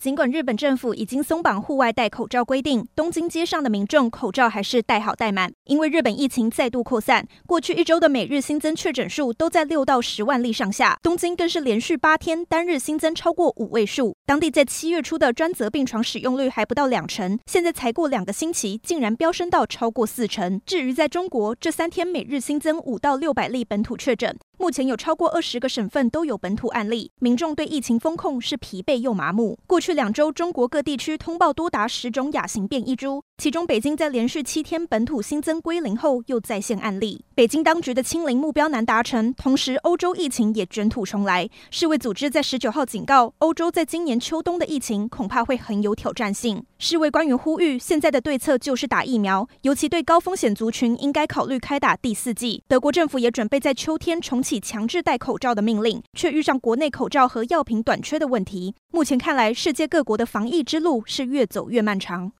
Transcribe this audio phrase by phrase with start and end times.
[0.00, 5.52] 尽管日本政府已经松绑户外戴口罩规定，东京街上的民众口罩还是戴好戴满。
[5.64, 14.14] 因为日本疫情再度扩散，过去一周的每日新增确诊数都在六到十万例上下，东京更是连续八天单日新增超过五位数。
[14.24, 20.60] 当地在七月初的专责病床使用率还不到两成，现在才过两个星期，竟然飙升到超过四成。
[20.64, 24.38] 至于在中国，这三天每日新增五到六百例本土确诊。
[24.60, 29.56] 目前有超过二十个省份都有本土案例，民众对疫情风控是疲惫又麻木。
[29.68, 37.24] 过去两周，中国各地区通报多达十种亚型变异株，其中北京在连续七天本土新增归零后，又再现案例。
[37.36, 41.48] 北京当局的清零目标难达成，同时欧洲疫情也卷土重来。
[41.70, 46.64] 世卫组织在十九号警告，欧洲在今年秋冬的疫情恐怕会很有挑战性。
[46.80, 52.64] 世卫官员呼吁，现在的对策就是打疫苗，尤其对高风险族群，应该考虑开打第四剂。
[52.66, 58.74] 德国政府也准备在秋天重启强制戴口罩的命令，却遇上国内口罩和药品短缺的问题。
[58.90, 62.32] 目前看来，世界各国的防疫之路是越走越漫长。